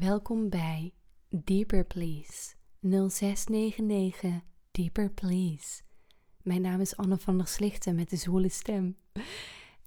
[0.00, 0.92] Welkom bij
[1.28, 5.82] Deeper Please 0699 Deeper Please.
[6.42, 8.96] Mijn naam is Anne van der Slichten met de zwoele stem.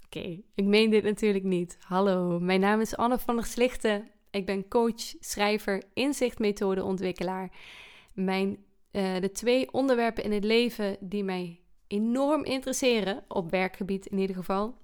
[0.05, 1.77] Oké, ik meen dit natuurlijk niet.
[1.79, 4.09] Hallo, mijn naam is Anne van der Slichten.
[4.31, 7.51] Ik ben coach, schrijver, inzichtmethodeontwikkelaar.
[8.13, 8.49] Mijn,
[8.91, 14.35] uh, de twee onderwerpen in het leven die mij enorm interesseren, op werkgebied in ieder
[14.35, 14.77] geval,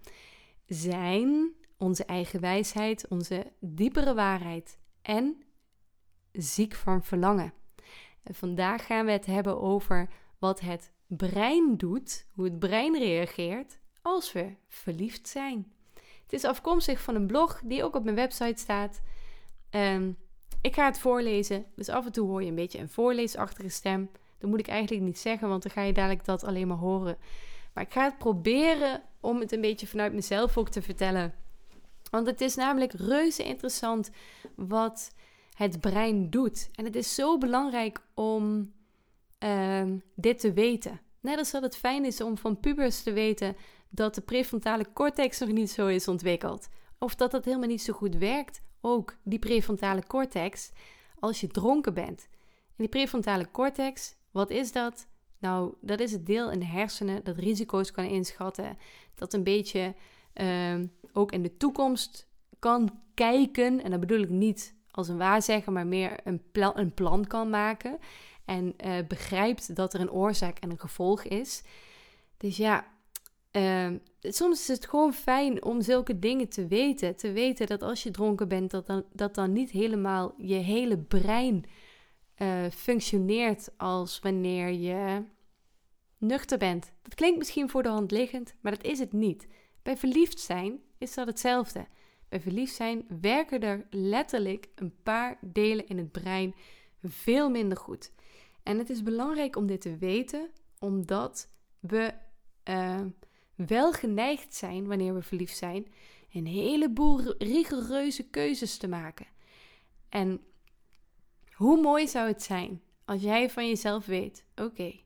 [0.66, 5.44] zijn onze eigen wijsheid, onze diepere waarheid en
[6.32, 7.54] ziek van verlangen.
[8.24, 10.10] En vandaag gaan we het hebben over
[10.40, 15.74] wat het brein doet, hoe het brein reageert als we verliefd zijn.
[16.24, 19.02] Het is afkomstig van een blog die ook op mijn website staat.
[19.72, 20.18] Um,
[20.62, 24.10] ik ga het voorlezen, dus af en toe hoor je een beetje een voorleesachtige stem.
[24.38, 27.18] Dat moet ik eigenlijk niet zeggen, want dan ga je dadelijk dat alleen maar horen.
[27.74, 31.34] Maar ik ga het proberen om het een beetje vanuit mezelf ook te vertellen.
[32.12, 34.10] Want het is namelijk reuze interessant
[34.56, 35.14] wat
[35.56, 36.70] het brein doet.
[36.74, 38.74] En het is zo belangrijk om
[39.40, 39.84] uh,
[40.16, 41.02] dit te weten.
[41.22, 43.56] Net als dat het fijn is om van pubers te weten
[43.90, 46.68] dat de prefrontale cortex nog niet zo is ontwikkeld.
[47.00, 50.72] Of dat dat helemaal niet zo goed werkt, ook die prefrontale cortex,
[51.20, 52.28] als je dronken bent.
[52.68, 55.08] En die prefrontale cortex, wat is dat?
[55.40, 58.78] Nou, dat is het deel in de hersenen dat risico's kan inschatten.
[59.14, 59.96] Dat een beetje
[60.42, 60.80] uh,
[61.14, 62.28] ook in de toekomst
[62.60, 63.84] kan kijken.
[63.84, 67.50] En dat bedoel ik niet als een waarzegger, maar meer een, plan, een plan kan
[67.50, 67.98] maken.
[68.46, 71.64] En uh, begrijpt dat er een oorzaak en een gevolg is.
[72.38, 72.86] Dus ja,
[73.52, 73.92] uh,
[74.22, 77.16] soms is het gewoon fijn om zulke dingen te weten.
[77.16, 80.98] Te weten dat als je dronken bent, dat dan, dat dan niet helemaal je hele
[80.98, 81.66] brein
[82.38, 85.24] uh, functioneert als wanneer je
[86.18, 86.92] nuchter bent.
[87.02, 89.48] Dat klinkt misschien voor de hand liggend, maar dat is het niet.
[89.86, 91.88] Bij verliefd zijn is dat hetzelfde.
[92.30, 96.56] Bij verliefd zijn werken er letterlijk een paar delen in het brein
[97.04, 98.12] veel minder goed.
[98.64, 102.14] En het is belangrijk om dit te weten, omdat we
[102.70, 103.02] uh,
[103.56, 105.88] wel geneigd zijn, wanneer we verliefd zijn,
[106.32, 109.28] een heleboel rigoureuze keuzes te maken.
[110.10, 110.44] En
[111.52, 115.00] hoe mooi zou het zijn als jij van jezelf weet: oké,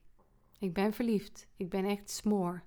[0.59, 2.63] ik ben verliefd, ik ben echt smoor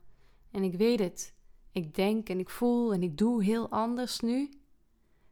[0.51, 1.41] en ik weet het.
[1.73, 4.51] Ik denk en ik voel en ik doe heel anders nu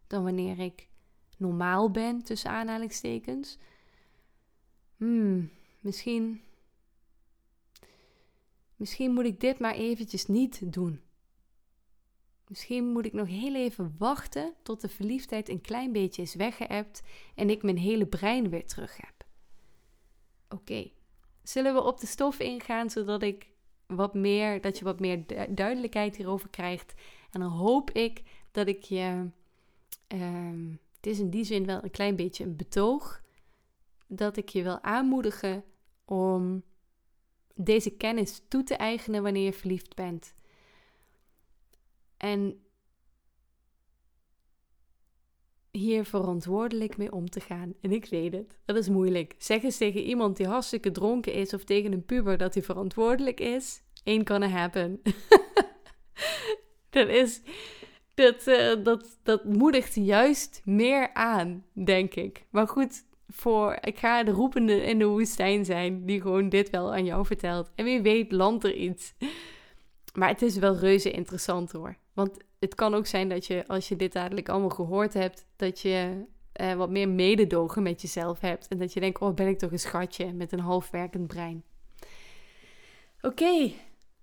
[0.06, 0.88] dan wanneer ik
[1.36, 3.58] normaal ben, tussen aanhalingstekens.
[4.96, 6.42] Hmm, misschien.
[8.76, 11.00] Misschien moet ik dit maar eventjes niet doen.
[12.48, 17.02] Misschien moet ik nog heel even wachten tot de verliefdheid een klein beetje is weggeëpt
[17.34, 19.24] en ik mijn hele brein weer terug heb.
[20.48, 20.90] Oké,
[21.42, 23.49] zullen we op de stof ingaan zodat ik
[23.90, 26.94] wat meer, dat je wat meer duidelijkheid hierover krijgt.
[27.30, 29.30] En dan hoop ik dat ik je,
[30.08, 33.22] um, het is in die zin wel een klein beetje een betoog,
[34.06, 35.64] dat ik je wil aanmoedigen
[36.04, 36.62] om
[37.54, 40.34] deze kennis toe te eigenen wanneer je verliefd bent.
[42.16, 42.64] En
[45.80, 47.74] hier verantwoordelijk mee om te gaan.
[47.80, 49.34] En ik weet het, dat is moeilijk.
[49.38, 53.40] Zeg eens tegen iemand die hartstikke dronken is of tegen een puber dat hij verantwoordelijk
[53.40, 53.82] is.
[54.04, 55.00] Ain't gonna happen.
[56.90, 57.40] dat is.
[58.14, 62.46] Dat, uh, dat, dat moedigt juist meer aan, denk ik.
[62.50, 66.92] Maar goed, voor, ik ga de roepende in de woestijn zijn die gewoon dit wel
[66.92, 67.70] aan jou vertelt.
[67.74, 69.14] En wie weet landt er iets.
[70.14, 71.96] Maar het is wel reuze interessant hoor.
[72.12, 75.80] Want het kan ook zijn dat je, als je dit dadelijk allemaal gehoord hebt, dat
[75.80, 76.24] je
[76.60, 78.68] uh, wat meer mededogen met jezelf hebt.
[78.68, 81.64] En dat je denkt, oh ben ik toch een schatje met een halfwerkend brein.
[83.20, 83.72] Oké,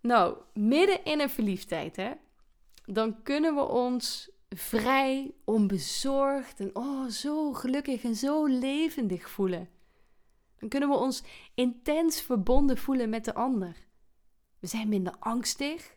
[0.02, 2.12] nou, midden in een verliefdheid, hè,
[2.86, 9.70] dan kunnen we ons vrij, onbezorgd en oh, zo gelukkig en zo levendig voelen.
[10.60, 11.24] Dan kunnen we ons
[11.54, 13.76] intens verbonden voelen met de ander.
[14.60, 15.97] We zijn minder angstig.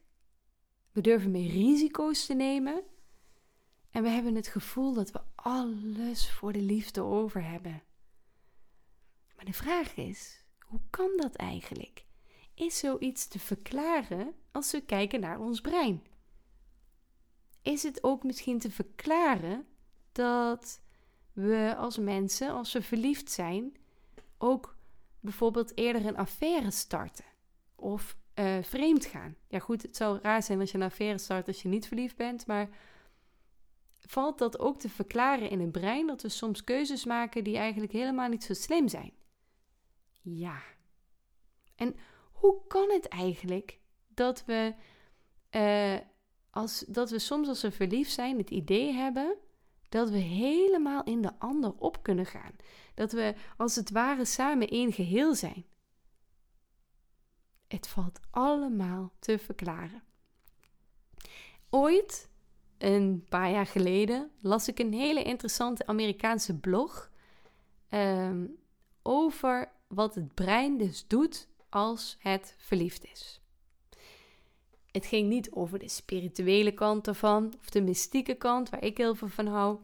[0.93, 2.83] We durven meer risico's te nemen.
[3.91, 7.83] En we hebben het gevoel dat we alles voor de liefde over hebben.
[9.37, 12.05] Maar de vraag is: hoe kan dat eigenlijk?
[12.55, 16.03] Is zoiets te verklaren als we kijken naar ons brein?
[17.63, 19.67] Is het ook misschien te verklaren
[20.13, 20.81] dat
[21.33, 23.77] we als mensen, als we verliefd zijn,
[24.39, 24.77] ook
[25.21, 27.25] bijvoorbeeld eerder een affaire starten?
[27.75, 29.37] Of uh, vreemd gaan.
[29.49, 32.17] Ja, goed, het zou raar zijn als je een affaire start als je niet verliefd
[32.17, 32.69] bent, maar
[33.99, 37.93] valt dat ook te verklaren in het brein dat we soms keuzes maken die eigenlijk
[37.93, 39.13] helemaal niet zo slim zijn?
[40.23, 40.63] Ja.
[41.77, 41.97] En
[42.33, 43.79] hoe kan het eigenlijk
[44.09, 44.75] dat we,
[45.51, 45.99] uh,
[46.51, 49.37] als, dat we soms als we verliefd zijn het idee hebben
[49.89, 52.57] Dat we helemaal in de ander op kunnen gaan.
[52.95, 55.65] Dat we als het ware samen één geheel zijn.
[57.71, 60.03] Het valt allemaal te verklaren.
[61.69, 62.29] Ooit,
[62.79, 67.11] een paar jaar geleden, las ik een hele interessante Amerikaanse blog
[67.89, 68.47] ehm,
[69.03, 73.41] over wat het brein dus doet als het verliefd is.
[74.91, 79.15] Het ging niet over de spirituele kant ervan of de mystieke kant waar ik heel
[79.15, 79.79] veel van hou.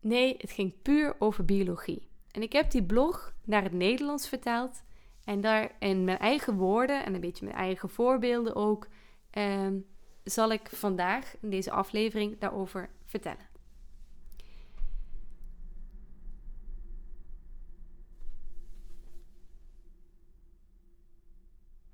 [0.00, 2.08] Nee, het ging puur over biologie.
[2.30, 4.82] En ik heb die blog naar het Nederlands vertaald
[5.28, 8.88] en daar in mijn eigen woorden en een beetje mijn eigen voorbeelden ook,
[9.30, 9.78] ehm,
[10.24, 13.48] zal ik vandaag in deze aflevering daarover vertellen.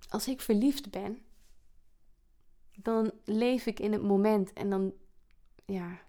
[0.09, 1.19] Als ik verliefd ben,
[2.77, 4.93] dan leef ik in het moment en dan,
[5.65, 6.01] ja,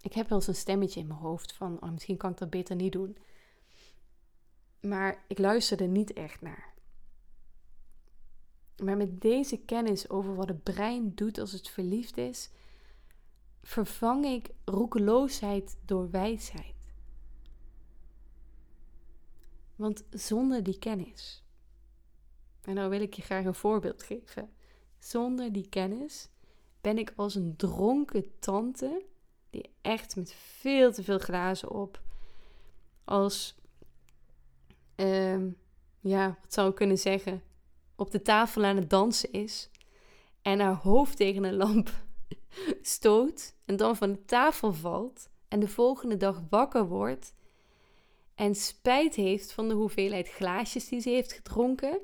[0.00, 2.76] ik heb wel een stemmetje in mijn hoofd van, oh, misschien kan ik dat beter
[2.76, 3.16] niet doen.
[4.80, 6.74] Maar ik luister er niet echt naar.
[8.76, 12.50] Maar met deze kennis over wat het brein doet als het verliefd is,
[13.62, 16.74] vervang ik roekeloosheid door wijsheid.
[19.76, 21.42] Want zonder die kennis,
[22.62, 24.50] en nou wil ik je graag een voorbeeld geven.
[24.98, 26.28] Zonder die kennis
[26.80, 29.04] ben ik als een dronken tante,
[29.50, 32.02] die echt met veel te veel glazen op,
[33.04, 33.57] als,
[35.00, 35.44] uh,
[36.00, 37.42] ja, wat zou ik kunnen zeggen,
[37.96, 39.70] op de tafel aan het dansen is
[40.42, 41.90] en haar hoofd tegen een lamp
[42.82, 47.32] stoot en dan van de tafel valt en de volgende dag wakker wordt
[48.34, 52.00] en spijt heeft van de hoeveelheid glaasjes die ze heeft gedronken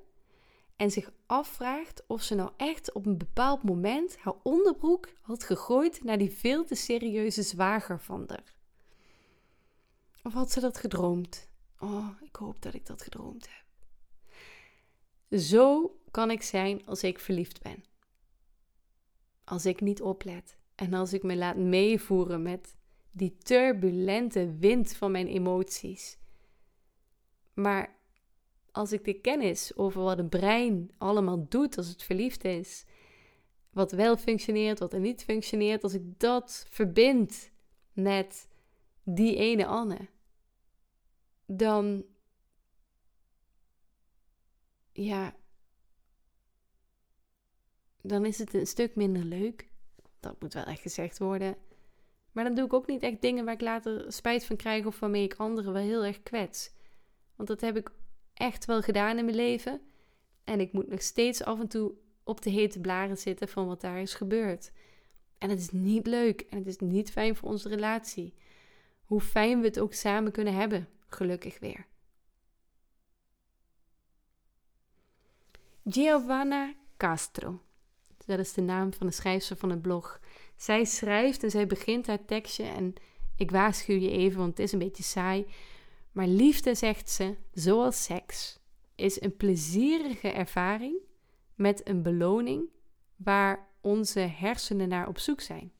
[0.76, 6.04] en zich afvraagt of ze nou echt op een bepaald moment haar onderbroek had gegooid
[6.04, 8.54] naar die veel te serieuze zwager van haar.
[10.22, 11.48] Of had ze dat gedroomd?
[11.78, 13.64] Oh, ik hoop dat ik dat gedroomd heb.
[15.40, 17.84] Zo kan ik zijn als ik verliefd ben.
[19.44, 22.74] Als ik niet oplet en als ik me laat meevoeren met
[23.10, 26.18] die turbulente wind van mijn emoties.
[27.54, 27.96] Maar
[28.70, 32.84] als ik de kennis over wat het brein allemaal doet als het verliefd is,
[33.70, 37.50] wat wel functioneert, wat er niet functioneert, als ik dat verbind
[37.92, 38.48] met
[39.02, 40.08] die ene Anne,
[41.46, 42.04] dan
[44.92, 45.36] ja,
[48.02, 49.68] dan is het een stuk minder leuk.
[50.20, 51.56] Dat moet wel echt gezegd worden.
[52.32, 54.98] Maar dan doe ik ook niet echt dingen waar ik later spijt van krijg of
[54.98, 56.72] waarmee ik anderen wel heel erg kwets.
[57.36, 57.90] Want dat heb ik
[58.34, 59.80] echt wel gedaan in mijn leven.
[60.44, 61.94] En ik moet nog steeds af en toe
[62.24, 64.72] op de hete blaren zitten van wat daar is gebeurd.
[65.38, 68.34] En het is niet leuk en het is niet fijn voor onze relatie.
[69.04, 71.86] Hoe fijn we het ook samen kunnen hebben, gelukkig weer.
[75.84, 77.60] Giovanna Castro.
[78.26, 80.20] Dat is de naam van de schrijfster van het blog.
[80.56, 82.94] Zij schrijft en zij begint haar tekstje en
[83.36, 85.46] ik waarschuw je even, want het is een beetje saai.
[86.12, 88.58] Maar liefde, zegt ze, zoals seks,
[88.94, 90.96] is een plezierige ervaring
[91.54, 92.68] met een beloning
[93.16, 95.72] waar onze hersenen naar op zoek zijn.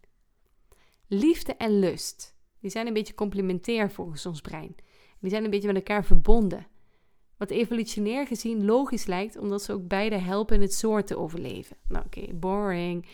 [1.06, 4.74] Liefde en lust, die zijn een beetje complementair volgens ons brein.
[5.24, 6.66] Die zijn een beetje met elkaar verbonden.
[7.36, 11.76] Wat evolutionair gezien logisch lijkt, omdat ze ook beide helpen het soort te overleven.
[11.88, 13.06] Nou, oké, boring.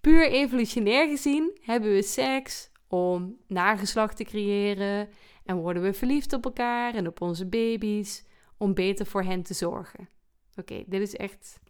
[0.00, 5.08] Puur evolutionair gezien hebben we seks om nageslacht te creëren
[5.44, 8.24] en worden we verliefd op elkaar en op onze baby's
[8.56, 10.08] om beter voor hen te zorgen.
[10.56, 11.60] Oké, dit is echt.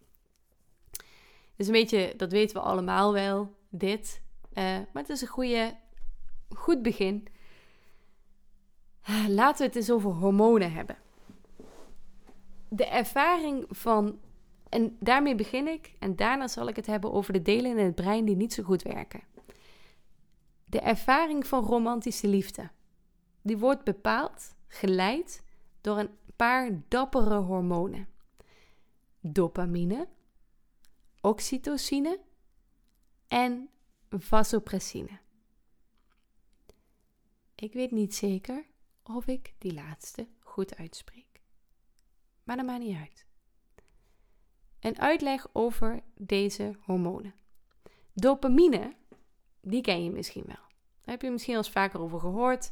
[1.56, 4.22] Dus een beetje, dat weten we allemaal wel, dit.
[4.50, 5.76] Uh, maar het is een goede,
[6.48, 7.28] goed begin.
[9.28, 10.96] Laten we het eens over hormonen hebben
[12.68, 14.18] de ervaring van.
[14.68, 15.94] En daarmee begin ik.
[15.98, 18.62] En daarna zal ik het hebben over de delen in het brein die niet zo
[18.62, 19.22] goed werken.
[20.64, 22.70] De ervaring van romantische liefde.
[23.42, 25.42] Die wordt bepaald, geleid
[25.80, 28.08] door een paar dappere hormonen:
[29.20, 30.08] dopamine,
[31.20, 32.20] oxytocine
[33.28, 33.68] en
[34.10, 35.18] vasopressine.
[37.54, 38.64] Ik weet niet zeker
[39.08, 41.28] of ik die laatste goed uitspreek
[42.48, 43.26] maar dat maakt niet uit.
[44.80, 47.34] Een uitleg over deze hormonen.
[48.12, 48.94] Dopamine,
[49.60, 50.64] die ken je misschien wel.
[51.00, 52.70] Daar heb je misschien al eens vaker over gehoord.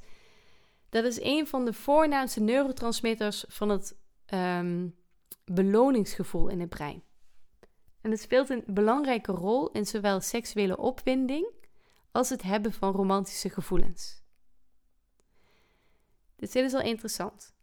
[0.89, 3.97] Dat is een van de voornaamste neurotransmitters van het
[4.35, 4.97] um,
[5.45, 7.03] beloningsgevoel in het brein.
[8.01, 11.47] En het speelt een belangrijke rol in zowel seksuele opwinding
[12.11, 14.23] als het hebben van romantische gevoelens.
[16.37, 17.55] Dit is al interessant.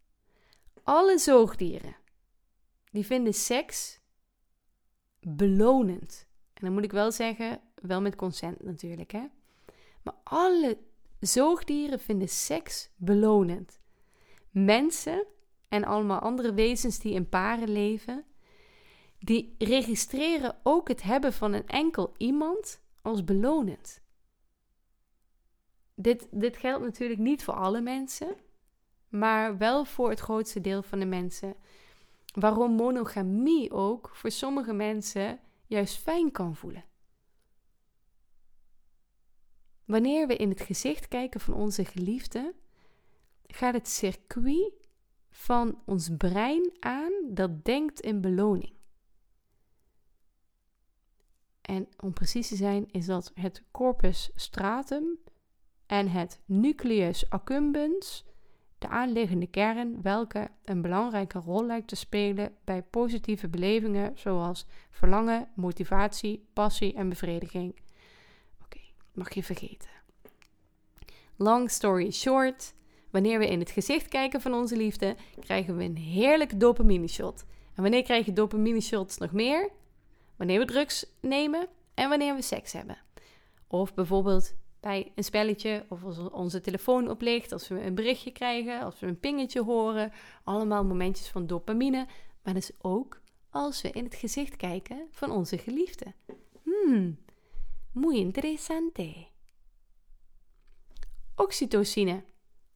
[0.83, 1.95] Alle zoogdieren
[2.91, 3.99] die vinden seks
[5.19, 6.27] belonend.
[6.53, 9.25] En dan moet ik wel zeggen, wel met consent natuurlijk, hè.
[10.01, 10.77] Maar alle
[11.19, 13.79] zoogdieren vinden seks belonend.
[14.49, 15.25] Mensen
[15.67, 18.25] en allemaal andere wezens die in paren leven,
[19.19, 24.01] die registreren ook het hebben van een enkel iemand als belonend.
[25.95, 28.35] Dit, dit geldt natuurlijk niet voor alle mensen,
[29.13, 31.55] maar wel voor het grootste deel van de mensen.
[32.33, 36.85] Waarom monogamie ook voor sommige mensen juist fijn kan voelen.
[39.85, 42.53] Wanneer we in het gezicht kijken van onze geliefde,
[43.47, 44.73] gaat het circuit
[45.29, 48.73] van ons brein aan dat denkt in beloning.
[51.61, 55.19] En om precies te zijn is dat het corpus stratum
[55.85, 58.25] en het nucleus accumbens,
[58.83, 65.47] de aanliggende kern, welke een belangrijke rol lijkt te spelen bij positieve belevingen zoals verlangen,
[65.55, 67.75] motivatie, passie en bevrediging.
[68.63, 68.79] Oké,
[69.13, 69.89] mag je vergeten.
[71.35, 72.73] Long story short,
[73.09, 77.45] wanneer we in het gezicht kijken van onze liefde, krijgen we een heerlijk dopamine shot.
[77.75, 79.69] En wanneer krijg je dopamine shots nog meer?
[80.35, 82.97] Wanneer we drugs nemen en wanneer we seks hebben.
[83.67, 88.81] Of bijvoorbeeld bij een spelletje of als onze telefoon oplicht, als we een berichtje krijgen,
[88.81, 90.11] als we een pingetje horen.
[90.43, 92.07] Allemaal momentjes van dopamine.
[92.43, 96.13] Maar dus ook als we in het gezicht kijken van onze geliefde.
[96.63, 97.17] Hmm,
[97.91, 99.27] muy interessante.
[101.35, 102.23] Oxytocine.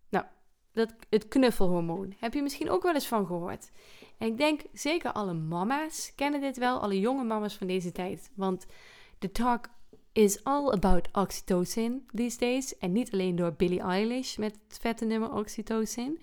[0.09, 0.25] Nou,
[0.71, 2.13] dat, het knuffelhormoon.
[2.17, 3.71] Heb je misschien ook wel eens van gehoord.
[4.17, 8.31] En ik denk zeker alle mama's kennen dit wel, alle jonge mama's van deze tijd.
[8.35, 8.65] Want
[9.19, 9.69] de talk
[10.17, 12.77] is all about oxytocin these days.
[12.77, 16.19] En niet alleen door Billie Eilish met het vette nummer oxytocin.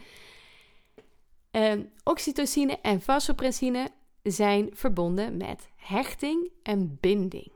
[1.50, 3.90] Um, oxytocine en vasopressine
[4.22, 7.52] zijn verbonden met hechting en binding.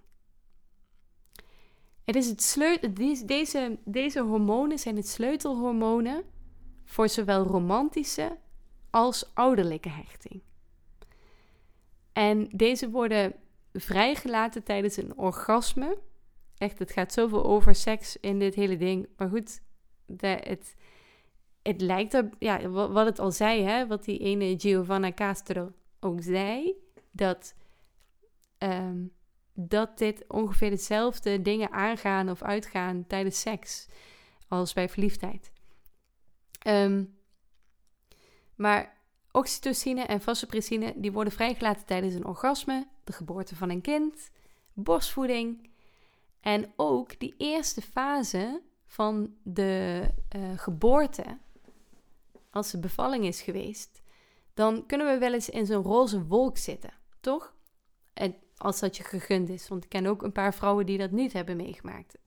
[2.04, 2.90] Het is het sleutel,
[3.26, 6.23] deze, deze hormonen zijn het sleutelhormonen
[6.85, 8.38] voor zowel romantische
[8.90, 10.42] als ouderlijke hechting.
[12.12, 13.35] En deze worden
[13.73, 15.99] vrijgelaten tijdens een orgasme
[16.59, 19.09] Echt, het gaat zoveel over seks in dit hele ding.
[19.17, 19.61] Maar goed,
[20.17, 20.77] het,
[21.62, 26.23] het lijkt er, ja, wat het al zei, hè, wat die ene Giovanna Castro ook
[26.23, 26.75] zei,
[27.11, 27.55] dat,
[28.59, 29.12] um,
[29.53, 33.88] dat dit ongeveer dezelfde dingen aangaan of uitgaan tijdens seks
[34.49, 35.53] als bij verliefdheid.
[36.67, 37.17] Um,
[38.55, 38.97] maar
[39.33, 44.31] oxytocine en vasopressine die worden vrijgelaten tijdens een orgasme, de geboorte van een kind,
[44.73, 45.71] borstvoeding
[46.40, 50.04] en ook die eerste fase van de
[50.37, 51.38] uh, geboorte,
[52.50, 54.02] als de bevalling is geweest,
[54.54, 57.54] dan kunnen we wel eens in zo'n roze wolk zitten, toch?
[58.12, 61.11] En als dat je gegund is, want ik ken ook een paar vrouwen die dat
[61.11, 62.18] niet hebben meegemaakt.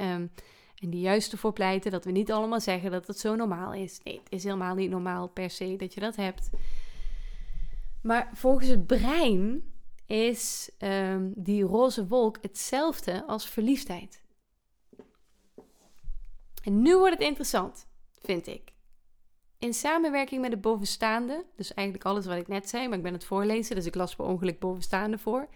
[0.00, 0.30] Um,
[0.74, 4.00] en die juist ervoor pleiten dat we niet allemaal zeggen dat het zo normaal is.
[4.04, 6.50] Nee, het is helemaal niet normaal per se dat je dat hebt.
[8.02, 9.72] Maar volgens het brein
[10.08, 14.22] is um, die roze wolk hetzelfde als verliefdheid.
[16.62, 17.86] En nu wordt het interessant,
[18.18, 18.72] vind ik.
[19.58, 23.12] In samenwerking met de bovenstaande, dus eigenlijk alles wat ik net zei, maar ik ben
[23.12, 25.48] het voorlezen, dus ik las per ongeluk bovenstaande voor.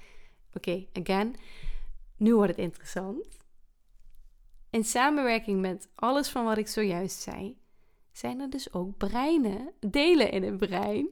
[0.54, 1.36] Oké, again.
[2.16, 3.26] Nu wordt het interessant.
[4.70, 7.56] In samenwerking met alles van wat ik zojuist zei,
[8.12, 11.08] zijn er dus ook breinen, delen in het brein,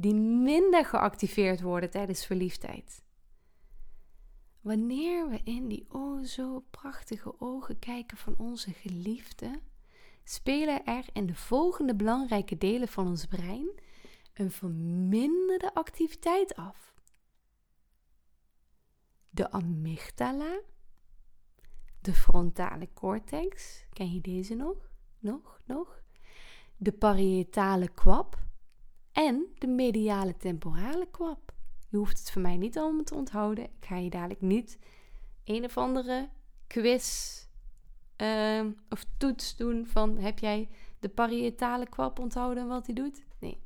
[0.00, 3.02] die minder geactiveerd worden tijdens verliefdheid.
[4.60, 9.60] Wanneer we in die oh zo prachtige ogen kijken van onze geliefde,
[10.24, 13.80] spelen er in de volgende belangrijke delen van ons brein
[14.34, 16.94] een verminderde activiteit af.
[19.30, 20.60] De amygdala,
[22.00, 24.90] de frontale cortex, ken je deze nog?
[25.18, 26.02] Nog, nog?
[26.76, 28.46] De parietale kwab
[29.18, 31.52] en de mediale temporale kwab.
[31.88, 33.64] Je hoeft het voor mij niet allemaal te onthouden.
[33.64, 34.78] Ik ga je dadelijk niet
[35.44, 36.28] een of andere
[36.66, 37.36] quiz
[38.16, 43.24] uh, of toets doen van heb jij de parietale kwab onthouden en wat hij doet?
[43.38, 43.62] Nee.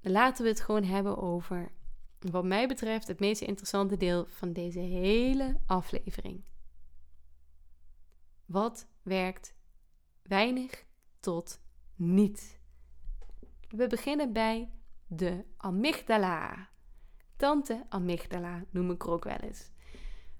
[0.00, 1.72] Laten we het gewoon hebben over,
[2.18, 6.44] wat mij betreft, het meest interessante deel van deze hele aflevering.
[8.44, 9.54] Wat werkt
[10.22, 10.84] weinig
[11.20, 11.60] tot
[11.94, 12.57] niet?
[13.68, 14.70] We beginnen bij
[15.06, 16.68] de amygdala.
[17.36, 19.70] Tante amygdala noem ik er ook wel eens.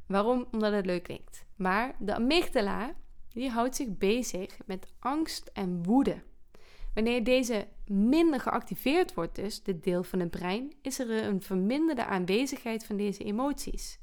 [0.06, 0.46] Waarom?
[0.50, 1.46] Omdat het leuk klinkt.
[1.56, 2.94] Maar de amygdala,
[3.28, 6.22] die houdt zich bezig met angst en woede.
[6.94, 12.04] Wanneer deze minder geactiveerd wordt, dus dit deel van het brein, is er een verminderde
[12.04, 14.00] aanwezigheid van deze emoties.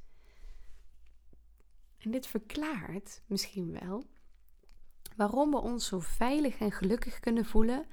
[1.98, 4.04] En dit verklaart misschien wel
[5.16, 7.86] waarom we ons zo veilig en gelukkig kunnen voelen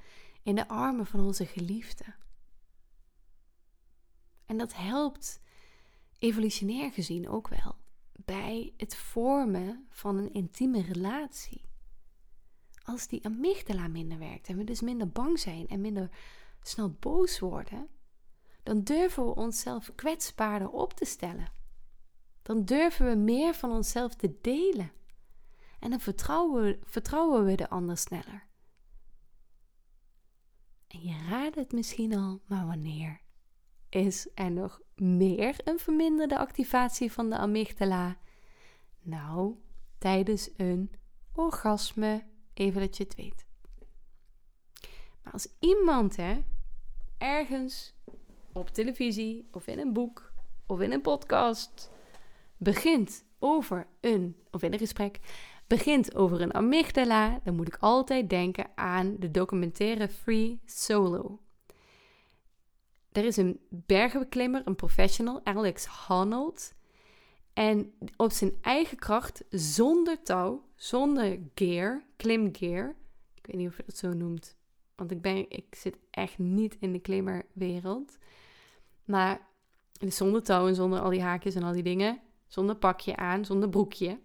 [0.43, 2.05] in de armen van onze geliefde.
[4.45, 5.41] En dat helpt
[6.19, 7.75] evolutionair gezien ook wel
[8.25, 11.61] bij het vormen van een intieme relatie.
[12.83, 16.09] Als die amygdala minder werkt en we dus minder bang zijn en minder
[16.61, 17.87] snel boos worden,
[18.63, 21.51] dan durven we onszelf kwetsbaarder op te stellen.
[22.41, 24.91] Dan durven we meer van onszelf te delen.
[25.79, 28.47] En dan vertrouwen we, vertrouwen we de ander sneller.
[30.93, 33.21] En je raadt het misschien al, maar wanneer
[33.89, 38.17] is er nog meer een verminderde activatie van de amygdala?
[39.01, 39.55] Nou,
[39.97, 40.91] tijdens een
[41.33, 42.23] orgasme,
[42.53, 43.45] even dat je het weet.
[45.23, 46.43] Maar als iemand hè,
[47.17, 47.93] ergens
[48.51, 50.33] op televisie of in een boek
[50.65, 51.91] of in een podcast
[52.57, 55.19] begint over een, of in een gesprek,
[55.67, 61.39] begint over een amygdala, dan moet ik altijd denken aan de documentaire Free Solo.
[63.11, 66.73] Er is een bergenbeklimmer, een professional, Alex Honnold.
[67.53, 72.95] En op zijn eigen kracht, zonder touw, zonder gear, klimgear.
[73.33, 74.55] Ik weet niet of je dat zo noemt.
[74.95, 78.17] Want ik, ben, ik zit echt niet in de klimmerwereld.
[79.05, 79.47] Maar
[79.99, 82.19] zonder touw en zonder al die haakjes en al die dingen.
[82.47, 84.19] Zonder pakje aan, zonder broekje.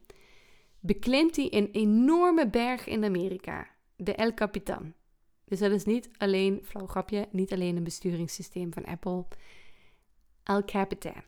[0.88, 3.68] Beklimt hij een enorme berg in Amerika.
[3.96, 4.94] De El Capitan.
[5.44, 9.26] Dus dat is niet alleen, flauw grapje, niet alleen een besturingssysteem van Apple.
[10.42, 11.22] El Capitan.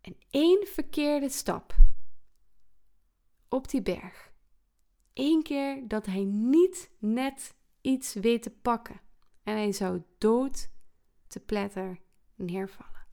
[0.00, 1.76] En één verkeerde stap
[3.48, 4.32] op die berg.
[5.14, 9.00] Eén keer dat hij niet net iets weet te pakken.
[9.42, 10.70] En hij zou dood
[11.26, 11.98] te pletter
[12.34, 13.06] neervallen.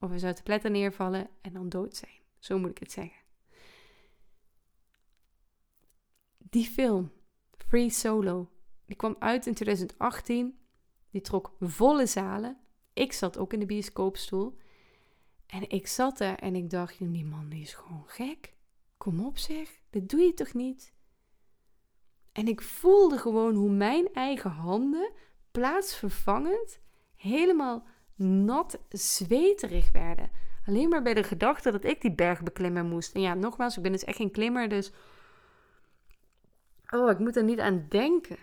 [0.00, 2.20] Of hij zou te pletter neervallen en dan dood zijn.
[2.38, 3.23] Zo moet ik het zeggen.
[6.50, 7.12] Die film,
[7.68, 8.50] Free Solo,
[8.86, 10.58] die kwam uit in 2018.
[11.10, 12.58] Die trok volle zalen.
[12.92, 14.56] Ik zat ook in de bioscoopstoel.
[15.46, 18.54] En ik zat daar en ik dacht, die man is gewoon gek.
[18.96, 20.92] Kom op zeg, dit doe je toch niet?
[22.32, 25.12] En ik voelde gewoon hoe mijn eigen handen
[25.50, 26.80] plaatsvervangend
[27.16, 30.30] helemaal nat zweterig werden.
[30.66, 33.14] Alleen maar bij de gedachte dat ik die berg beklimmen moest.
[33.14, 34.92] En ja, nogmaals, ik ben dus echt geen klimmer, dus...
[36.90, 38.38] Oh, ik moet er niet aan denken.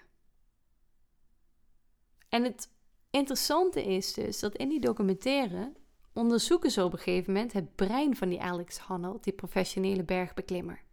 [2.30, 2.70] En het
[3.10, 5.74] interessante is dus dat in die documentaire
[6.14, 10.84] onderzoeken ze op een gegeven moment het brein van die Alex Honnold, die professionele bergbeklimmer.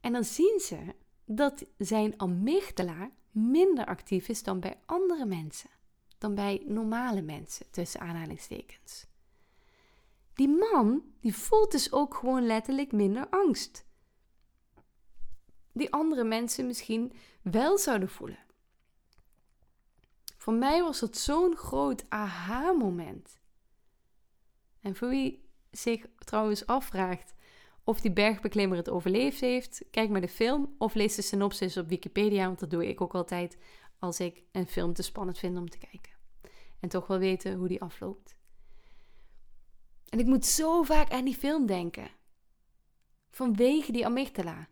[0.00, 5.70] En dan zien ze dat zijn amygdala minder actief is dan bij andere mensen,
[6.18, 9.06] dan bij normale mensen, tussen aanhalingstekens.
[10.34, 13.85] Die man, die voelt dus ook gewoon letterlijk minder angst.
[15.76, 17.12] Die andere mensen misschien
[17.42, 18.38] wel zouden voelen.
[20.36, 23.40] Voor mij was het zo'n groot aha-moment.
[24.80, 27.34] En voor wie zich trouwens afvraagt
[27.84, 31.88] of die bergbeklimmer het overleefd heeft, kijk maar de film of lees de synopsis op
[31.88, 33.58] Wikipedia, want dat doe ik ook altijd
[33.98, 36.12] als ik een film te spannend vind om te kijken.
[36.80, 38.36] En toch wel weten hoe die afloopt.
[40.08, 42.10] En ik moet zo vaak aan die film denken.
[43.30, 44.68] Vanwege die amygdala.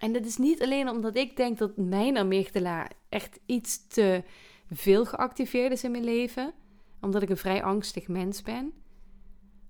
[0.00, 4.24] En dat is niet alleen omdat ik denk dat mijn amygdala echt iets te
[4.70, 6.54] veel geactiveerd is in mijn leven,
[7.00, 8.72] omdat ik een vrij angstig mens ben.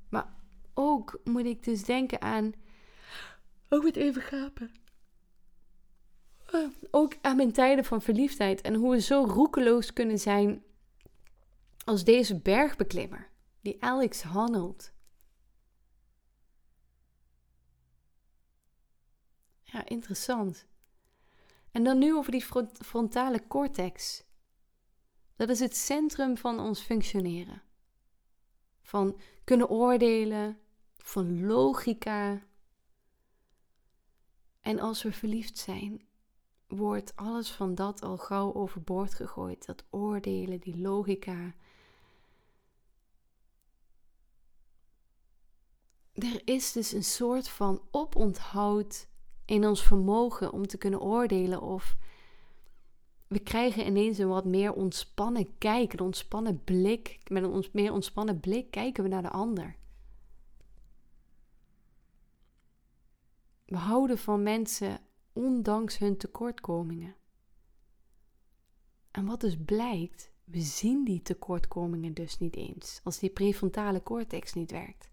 [0.08, 0.34] Maar
[0.74, 2.52] ook moet ik dus denken aan.
[3.68, 4.70] Oh, het even gapen.
[6.54, 10.62] Uh, ook aan mijn tijden van verliefdheid en hoe we zo roekeloos kunnen zijn
[11.84, 14.92] als deze bergbeklimmer, die Alex Honnold.
[19.76, 20.66] Ja, interessant.
[21.70, 24.24] En dan nu over die frontale cortex.
[25.34, 27.62] Dat is het centrum van ons functioneren.
[28.82, 30.58] Van kunnen oordelen,
[30.96, 32.46] van logica.
[34.60, 36.06] En als we verliefd zijn,
[36.66, 39.66] wordt alles van dat al gauw overboord gegooid.
[39.66, 41.54] Dat oordelen, die logica.
[46.12, 49.08] Er is dus een soort van oponthoud
[49.46, 51.96] in ons vermogen om te kunnen oordelen of
[53.26, 57.18] we krijgen ineens een wat meer ontspannen kijk, een ontspannen blik.
[57.28, 59.76] Met een ons, meer ontspannen blik kijken we naar de ander.
[63.64, 65.00] We houden van mensen
[65.32, 67.16] ondanks hun tekortkomingen.
[69.10, 74.52] En wat dus blijkt, we zien die tekortkomingen dus niet eens als die prefrontale cortex
[74.52, 75.08] niet werkt.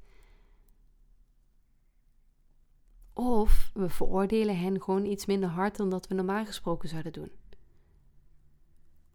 [3.26, 7.32] Of we veroordelen hen gewoon iets minder hard dan dat we normaal gesproken zouden doen.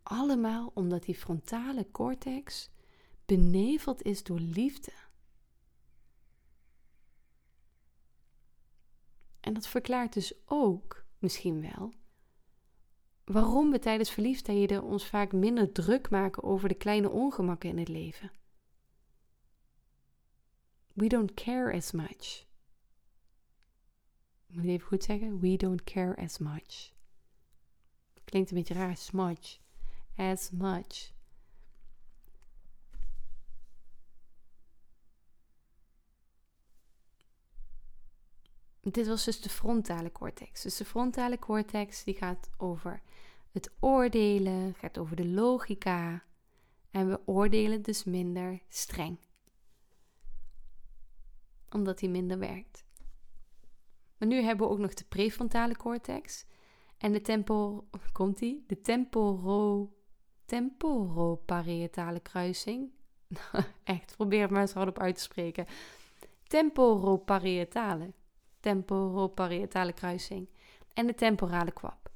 [0.02, 2.70] Allemaal omdat die frontale cortex
[3.24, 4.92] beneveld is door liefde.
[9.40, 11.92] En dat verklaart dus ook, misschien wel,
[13.24, 17.88] waarom we tijdens verliefdheden ons vaak minder druk maken over de kleine ongemakken in het
[17.88, 18.30] leven.
[20.92, 22.47] We don't care as much.
[24.48, 25.40] Moet ik even goed zeggen?
[25.40, 26.92] We don't care as much.
[28.24, 29.58] Klinkt een beetje raar, smudge.
[30.16, 31.12] As much.
[38.80, 40.62] Dit was dus de frontale cortex.
[40.62, 43.02] Dus de frontale cortex die gaat over
[43.52, 46.24] het oordelen, gaat over de logica.
[46.90, 49.18] En we oordelen dus minder streng.
[51.70, 52.86] Omdat die minder werkt.
[54.18, 56.44] Maar nu hebben we ook nog de prefrontale cortex.
[56.98, 58.64] En de tempo, komt die?
[58.66, 59.92] De temporo,
[60.44, 62.90] temporoparietale kruising.
[63.84, 65.66] Echt, probeer het maar eens hardop uit te spreken.
[66.46, 68.12] Temporoparietale
[68.60, 70.48] temporoparietale kruising
[70.94, 72.10] en de temporale kwap.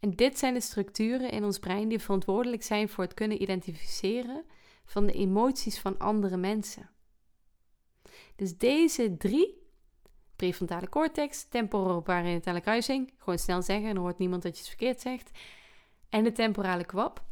[0.00, 4.44] En dit zijn de structuren in ons brein die verantwoordelijk zijn voor het kunnen identificeren
[4.84, 6.90] van de emoties van andere mensen.
[8.36, 9.67] Dus deze drie,
[10.38, 15.30] prefrontale cortex, temporoparietale kruising, gewoon snel zeggen, dan hoort niemand dat je het verkeerd zegt,
[16.08, 17.24] en de temporale kwap,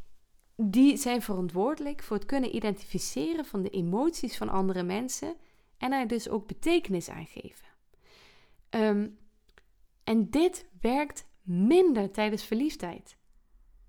[0.56, 5.36] die zijn verantwoordelijk voor het kunnen identificeren van de emoties van andere mensen
[5.78, 7.66] en daar dus ook betekenis aan geven.
[8.68, 9.08] Ehm,
[10.04, 13.16] en dit werkt minder tijdens verliefdheid.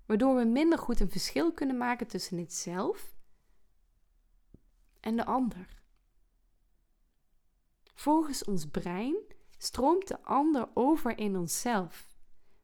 [0.06, 3.16] Waardoor we minder goed een verschil kunnen maken tussen het zelf
[5.00, 5.77] en de ander.
[7.98, 9.16] Volgens ons brein
[9.56, 12.08] stroomt de ander over in onszelf.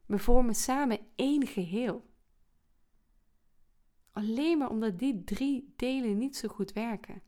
[0.05, 2.05] We vormen samen één geheel.
[4.11, 7.21] Alleen maar omdat die drie delen niet zo goed werken.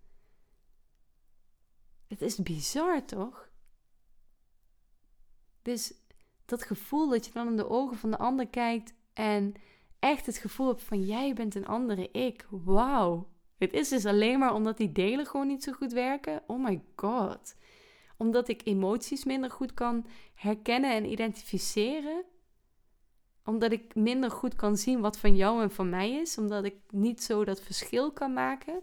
[2.07, 3.49] Het is bizar toch?
[5.61, 5.93] Dus
[6.45, 9.53] dat gevoel dat je dan in de ogen van de ander kijkt en
[9.99, 12.47] echt het gevoel hebt van jij bent een andere ik.
[12.49, 13.29] Wauw.
[13.57, 16.43] Het is dus alleen maar omdat die delen gewoon niet zo goed werken.
[16.45, 17.55] Oh my god.
[18.17, 22.23] Omdat ik emoties minder goed kan herkennen en identificeren.
[23.43, 26.37] Omdat ik minder goed kan zien wat van jou en van mij is.
[26.37, 28.81] Omdat ik niet zo dat verschil kan maken.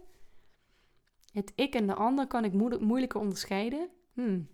[1.31, 3.89] Het ik en de ander kan ik moeilijker onderscheiden.
[4.13, 4.47] Hmm.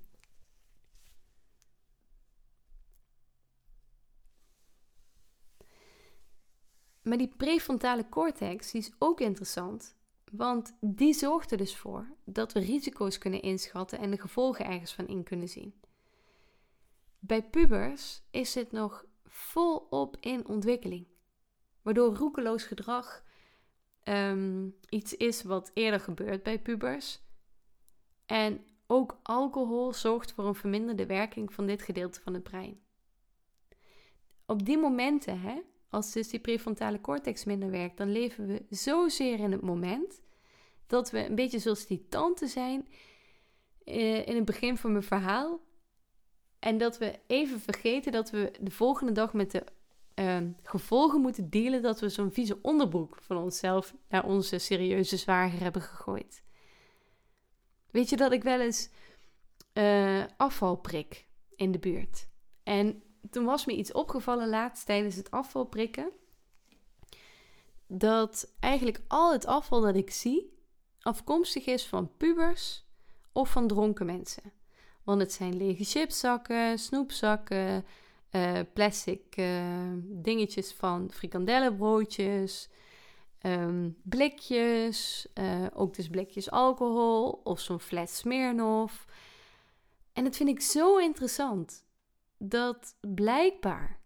[7.02, 9.96] Maar die prefrontale cortex die is ook interessant,
[10.32, 14.94] want die zorgt er dus voor dat we risico's kunnen inschatten en de gevolgen ergens
[14.94, 15.74] van in kunnen zien.
[17.20, 21.08] Bij pubers is dit nog volop in ontwikkeling,
[21.82, 23.24] waardoor roekeloos gedrag
[24.04, 27.20] ehm, iets is wat eerder gebeurt bij pubers.
[28.26, 32.80] En ook alcohol zorgt voor een verminderde werking van dit gedeelte van het brein.
[34.46, 39.39] Op die momenten hè, als dus die prefrontale cortex minder werkt, dan leven we zozeer
[39.39, 40.21] in het moment
[40.88, 42.88] dat we een beetje zoals die tante zijn
[43.84, 45.60] eh, in het begin van mijn verhaal.
[46.60, 49.63] En dat we even vergeten dat we de volgende dag met de
[50.13, 55.60] ehm, gevolgen moeten dealen dat we zo'n vieze onderbroek van onszelf naar onze serieuze zwager
[55.60, 56.43] hebben gegooid.
[57.89, 58.89] Weet je dat ik wel eens
[59.73, 61.25] uh, afval prik
[61.56, 62.27] in de buurt?
[62.63, 66.12] En toen was me iets opgevallen laatst tijdens het afvalprikken.
[67.88, 70.60] Dat eigenlijk al het afval dat ik zie
[71.01, 72.86] afkomstig is van pubers
[73.31, 74.51] of van dronken mensen.
[75.03, 77.86] Want het zijn lege chipszakken, snoepzakken,
[78.31, 82.69] uh, plastic uh, dingetjes van frikandellenbroodjes,
[83.41, 89.05] um, blikjes, uh, ook dus blikjes alcohol of zo'n fles Smirnoff.
[90.13, 91.86] En dat vind ik zo interessant
[92.43, 93.99] dat blijkbaar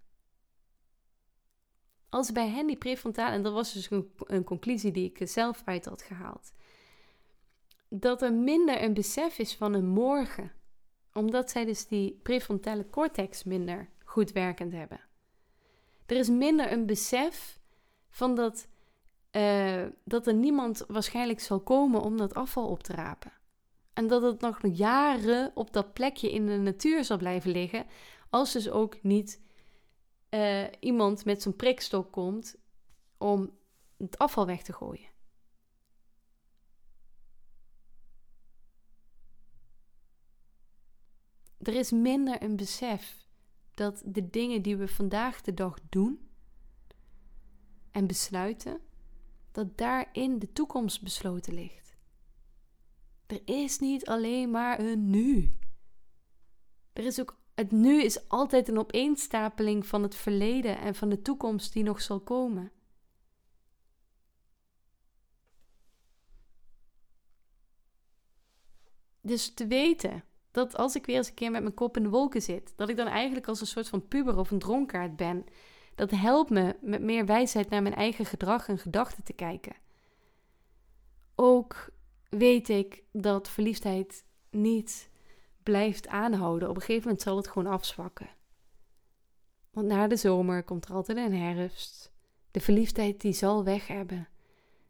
[2.10, 5.62] als bij hen die prefrontale, en dat was dus een, een, conclusie die ik zelf
[5.66, 6.54] uit had gehaald,
[7.90, 10.52] dat er minder een besef is van een morgen,
[11.14, 15.00] omdat zij dus die prefrontale cortex minder goed werkend hebben.
[16.06, 17.60] Er is minder een besef
[18.10, 18.68] van dat,
[19.32, 23.32] uh, dat er niemand waarschijnlijk zal komen om dat afval op te rapen.
[23.94, 27.86] En dat het nog jaren op dat plekje in de natuur zal blijven liggen.
[28.36, 29.42] Als dus ook niet
[30.30, 32.56] uh, iemand met zo'n prikstok komt
[33.18, 33.58] om
[33.98, 35.10] het afval weg te gooien.
[41.58, 43.26] Er is minder een besef
[43.74, 46.30] dat de dingen die we vandaag de dag doen
[47.92, 48.82] en besluiten,
[49.52, 51.96] dat daarin de toekomst besloten ligt.
[53.26, 55.56] Er is niet alleen maar een nu.
[56.94, 61.22] Er is ook, het nu is altijd een opeenstapeling van het verleden en van de
[61.22, 62.72] toekomst die nog zal komen.
[69.22, 72.10] Dus te weten dat als ik weer eens een keer met mijn kop in de
[72.10, 75.46] wolken zit, dat ik dan eigenlijk als een soort van puber of een dronkaard ben.
[75.96, 79.76] Dat helpt me met meer wijsheid naar mijn eigen gedrag en gedachten te kijken.
[81.36, 81.90] Ook
[82.30, 85.10] weet ik dat verliefdheid niet
[85.66, 86.70] blijft aanhouden.
[86.70, 88.30] Op een gegeven moment zal het gewoon afzwakken.
[89.72, 92.12] Want na de zomer komt er altijd een herfst.
[92.52, 94.28] De verliefdheid die zal weg hebben.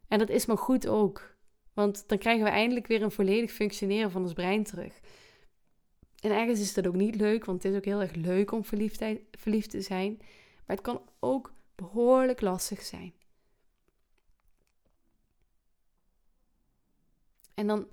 [0.08, 1.34] En dat is maar goed ook.
[1.72, 5.00] Want dan krijgen we eindelijk weer een volledig functioneren van ons brein terug.
[6.20, 8.64] En ergens is dat ook niet leuk, want het is ook heel erg leuk om
[8.64, 10.16] verliefd te zijn.
[10.66, 13.14] Maar het kan ook behoorlijk lastig zijn.
[17.54, 17.88] En dan,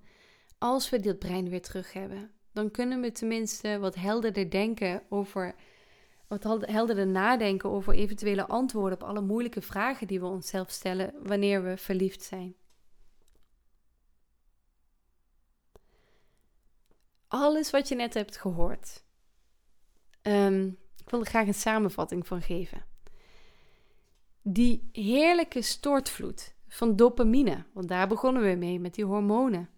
[0.58, 5.56] als we dit brein weer terug hebben, dan kunnen we tenminste wat helderder denken over,
[6.28, 11.64] wat helderder nadenken over eventuele antwoorden op alle moeilijke vragen die we onszelf stellen wanneer
[11.64, 12.56] we verliefd zijn.
[17.34, 19.04] alles wat je net hebt gehoord.
[20.22, 22.86] Ehm, ik wil er graag een samenvatting van geven.
[24.42, 29.70] Die heerlijke stortvloed van dopamine, want daar begonnen we mee met die hormonen.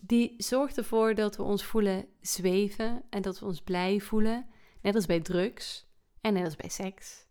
[0.00, 4.46] Die zorgt ervoor dat we ons voelen zweven en dat we ons blij voelen,
[4.82, 5.86] net als bij drugs
[6.20, 7.26] en net als bij seks.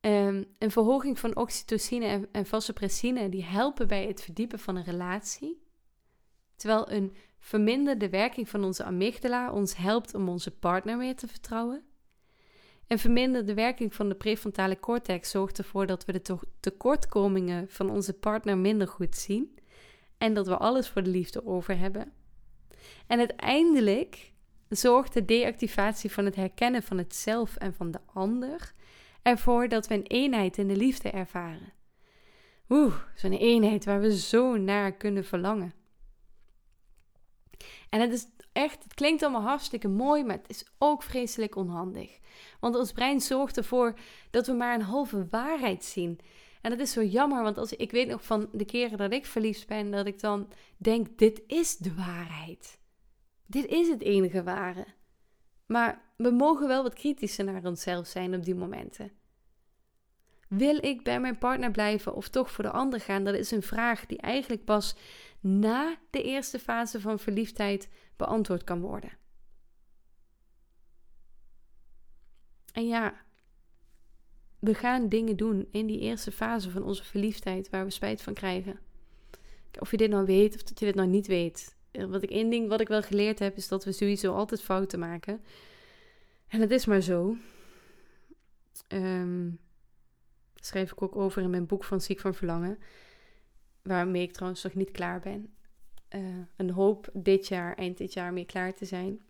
[0.00, 5.62] Um, een verhoging van oxytocine en, vasopressine die helpen bij het verdiepen van een relatie.
[6.56, 11.84] Terwijl een verminderde werking van onze amygdala ons helpt om onze partner meer te vertrouwen.
[12.86, 18.12] En verminderde werking van de prefrontale cortex zorgt ervoor dat we de tekortkomingen van onze
[18.12, 19.58] partner minder goed zien
[20.24, 22.12] en dat we alles voor de liefde over hebben.
[23.06, 24.32] En uiteindelijk
[24.68, 28.72] zorgt de deactivatie van het herkennen van het zelf en van de ander
[29.22, 31.72] ervoor dat we een eenheid in de liefde ervaren.
[32.68, 35.74] Oeh, zo'n eenheid waar we zo naar kunnen verlangen.
[37.88, 42.18] En het is echt, het klinkt allemaal hartstikke mooi, maar het is ook vreselijk onhandig.
[42.60, 43.98] Want ons brein zorgt ervoor
[44.30, 46.20] dat we maar een halve waarheid zien.
[46.64, 49.26] En dat is zo jammer, want als, ik weet nog van de keren dat ik
[49.26, 52.78] verliefd ben, dat ik dan denk, dit is de waarheid.
[53.46, 54.86] Dit is het enige ware.
[55.66, 59.12] Maar we mogen wel wat kritischer naar onszelf zijn op die momenten.
[60.48, 63.24] Wil ik bij mijn partner blijven of toch voor de ander gaan?
[63.24, 64.96] Dat is een vraag die eigenlijk pas
[65.40, 69.12] na de eerste fase van verliefdheid beantwoord kan worden.
[72.72, 73.23] En ja,
[74.64, 78.34] we gaan dingen doen in die eerste fase van onze verliefdheid waar we spijt van
[78.34, 78.78] krijgen.
[79.78, 81.76] Of je dit nou weet of dat je dit nou niet weet.
[81.90, 84.98] Wat ik één ding wat ik wel geleerd heb is dat we sowieso altijd fouten
[84.98, 85.40] maken.
[86.48, 87.36] En het is maar zo.
[88.88, 89.58] Um,
[90.54, 92.78] schrijf ik ook over in mijn boek van Ziek van Verlangen
[93.82, 95.54] waarmee ik trouwens nog niet klaar ben.
[96.10, 96.20] Uh,
[96.56, 99.20] een hoop dit jaar, eind dit jaar, mee klaar te zijn.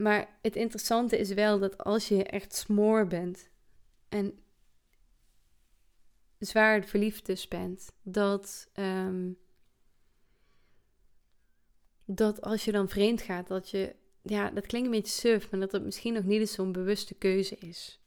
[0.00, 3.50] Maar het interessante is wel dat als je echt smoor bent
[4.08, 4.38] en
[6.38, 9.38] zwaar verliefd dus bent, dat, um,
[12.04, 15.60] dat als je dan vreemd gaat, dat je, ja, dat klinkt een beetje suf, maar
[15.60, 18.00] dat het misschien nog niet eens zo'n bewuste keuze is.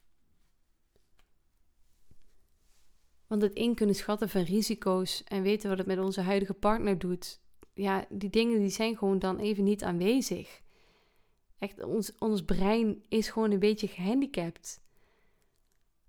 [3.26, 6.98] Want het in kunnen schatten van risico's en weten wat het met onze huidige partner
[6.98, 7.40] doet,
[7.74, 10.62] ja, die dingen die zijn gewoon dan even niet aanwezig.
[11.64, 14.80] Echt, ons, ons brein is gewoon een beetje gehandicapt.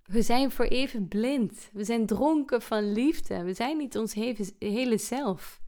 [0.03, 1.69] We zijn voor even blind.
[1.73, 3.43] We zijn dronken van liefde.
[3.43, 4.13] We zijn niet ons
[4.59, 5.61] hele zelf.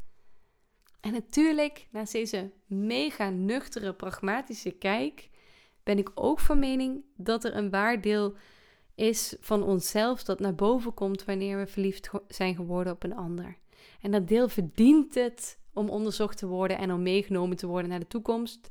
[0.99, 5.29] En natuurlijk, naast deze mega nuchtere, pragmatische kijk,
[5.83, 8.35] ben ik ook van mening dat er een waar deel
[8.95, 13.57] is van onszelf dat naar boven komt wanneer we verliefd zijn geworden op een ander.
[14.01, 17.99] En dat deel verdient het om onderzocht te worden en om meegenomen te worden naar
[17.99, 18.69] de toekomst.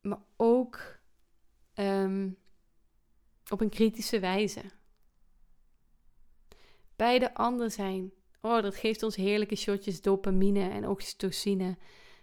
[0.00, 0.98] Maar ook
[1.74, 2.38] um,
[3.50, 4.62] op een kritische wijze.
[6.96, 11.76] Bij de ander zijn Oh, dat geeft ons heerlijke shotjes dopamine en oxytocine.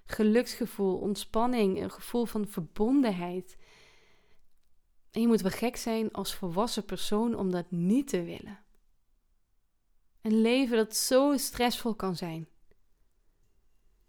[0.05, 3.57] Geluksgevoel, ontspanning, een gevoel van verbondenheid.
[5.11, 8.59] En je moet wel gek zijn als volwassen persoon om dat niet te willen.
[10.21, 12.47] Een leven dat zo stressvol kan zijn.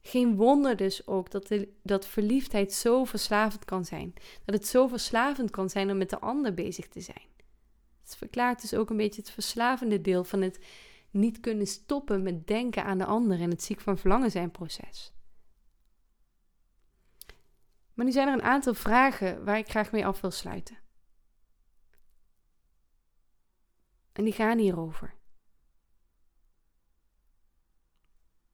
[0.00, 4.14] Geen wonder dus ook dat, dat verliefdheid zo verslavend kan zijn.
[4.44, 7.26] Dat het zo verslavend kan zijn om met de ander bezig te zijn.
[8.02, 10.64] Het verklaart dus ook een beetje het verslavende deel van het
[11.10, 15.12] niet kunnen stoppen met denken aan de ander en het ziek van verlangen zijn proces.
[17.94, 20.78] Maar nu zijn er een aantal vragen waar ik graag mee af wil sluiten.
[24.12, 25.17] En die gaan hierover.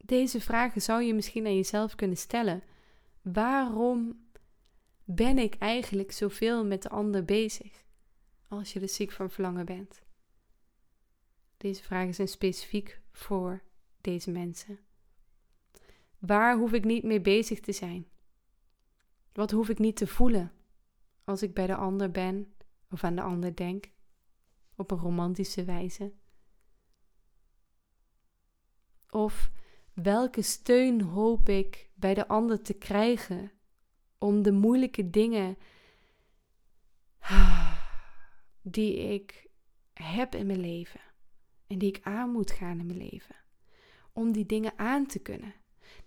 [0.07, 2.63] Deze vragen zou je misschien aan jezelf kunnen stellen.
[3.23, 4.27] Waarom
[5.05, 7.85] ben ik eigenlijk zoveel met de ander bezig
[8.49, 10.03] als je dus ziek van verlangen bent?
[11.57, 13.63] Deze vragen zijn specifiek voor
[14.01, 14.79] deze mensen.
[16.19, 18.09] Waar hoef ik niet mee bezig te zijn?
[19.33, 20.53] Wat hoef ik niet te voelen
[21.25, 22.55] als ik bij de ander ben
[22.91, 23.91] of aan de ander denk
[24.77, 26.13] op een romantische wijze?
[29.11, 29.53] Of
[29.95, 33.53] welke steun hoop ik bij de ander te krijgen
[34.19, 35.57] om de moeilijke dingen
[38.63, 39.47] die ik
[39.93, 41.01] heb in mijn leven
[41.67, 43.37] en die ik aan moet gaan in mijn leven,
[44.13, 45.55] om die dingen aan te kunnen?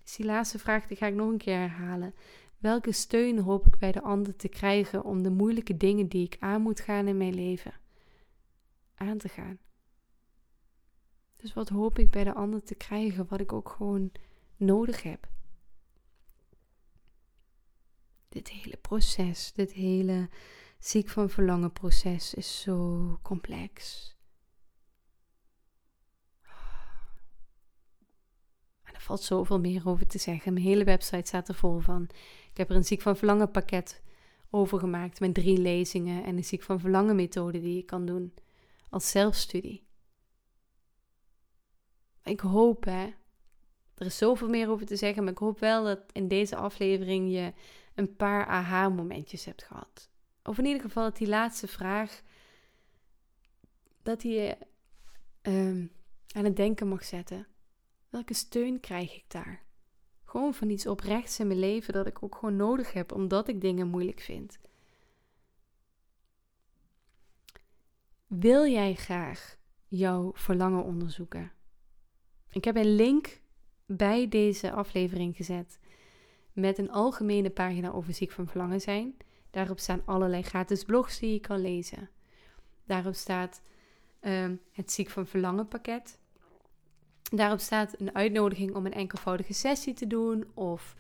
[0.04, 2.14] Dus die laatste vraag die ga ik nog een keer herhalen.
[2.58, 6.38] Welke steun hoop ik bij de ander te krijgen om de moeilijke dingen die ik
[6.40, 7.74] aan moet gaan in mijn leven
[8.96, 9.60] aan te gaan?
[11.38, 14.12] Dus wat hoop ik bij de ander te krijgen, wat ik ook gewoon
[14.56, 15.28] nodig heb?
[18.30, 20.30] Dit hele proces, dit hele
[20.80, 24.06] ziek van verlangen proces is zo complex.
[28.84, 30.54] Er valt zoveel meer over te zeggen.
[30.54, 32.04] Mijn hele website staat er vol van.
[32.52, 34.02] Ik heb er een ziek van verlangen pakket
[34.50, 38.34] over gemaakt met drie lezingen en een ziek van verlangen methode die je kan doen
[38.90, 39.87] als zelfstudie.
[42.28, 43.14] Ik hoop, hè,
[43.94, 47.32] er is zoveel meer over te zeggen, maar ik hoop wel dat in deze aflevering
[47.32, 47.54] je
[47.96, 50.10] een paar aha-momentjes hebt gehad.
[50.44, 52.22] Of in ieder geval dat die laatste vraag,
[54.04, 54.58] dat die je
[55.42, 55.92] um,
[56.36, 57.48] aan het denken mag zetten.
[58.10, 59.66] Welke steun krijg ik daar?
[60.24, 63.62] Gewoon van iets oprechts in mijn leven dat ik ook gewoon nodig heb, omdat ik
[63.62, 64.60] dingen moeilijk vind.
[68.28, 71.52] Wil jij graag jouw verlangen onderzoeken?
[72.52, 73.42] Ik heb een link
[73.86, 75.80] bij deze aflevering gezet
[76.54, 79.18] met een algemene pagina over ziek van verlangen zijn.
[79.50, 82.10] Daarop staan allerlei gratis blogs die je kan lezen.
[82.86, 83.62] Daarop staat
[84.20, 86.20] ehm, het ziek van verlangen pakket.
[87.32, 90.96] Daarop staat een uitnodiging om een enkelvoudige sessie te doen of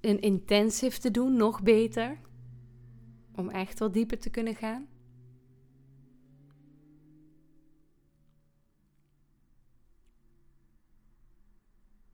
[0.00, 2.18] een intensive te doen, nog beter.
[3.34, 4.88] Om echt wat dieper te kunnen gaan.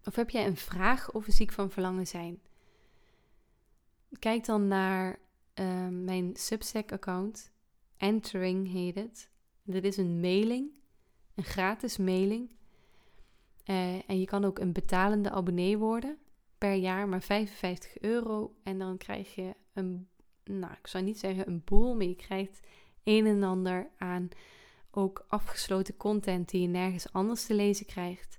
[0.08, 2.40] Of heb jij een vraag over ziek van verlangen zijn?
[4.18, 5.18] Kijk dan naar
[5.54, 7.52] uh, mijn Substack-account.
[7.96, 9.30] Entering heet het.
[9.62, 10.70] Dit is een mailing,
[11.34, 12.50] een gratis mailing.
[13.64, 16.18] Uh, en je kan ook een betalende abonnee worden.
[16.58, 18.54] Per jaar maar 55 euro.
[18.62, 20.08] En dan krijg je een,
[20.44, 22.60] nou ik zou niet zeggen een boel, maar je krijgt
[23.04, 24.28] een en ander aan
[24.90, 28.37] ook afgesloten content die je nergens anders te lezen krijgt.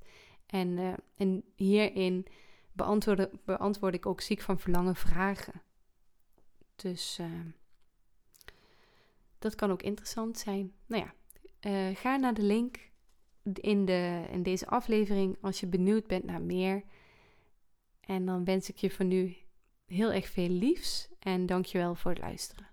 [0.50, 2.26] En, uh, en hierin
[2.72, 5.62] beantwoord, beantwoord ik ook ziek van verlangen vragen.
[6.76, 7.26] Dus uh,
[9.40, 10.74] dat kan ook interessant zijn.
[10.86, 11.14] Nou ja,
[11.70, 12.90] uh, ga naar de link
[13.54, 16.84] in, de, in deze aflevering als je benieuwd bent naar meer.
[18.00, 19.38] En dan wens ik je voor nu
[19.86, 22.69] heel erg veel liefs en dankjewel voor het luisteren.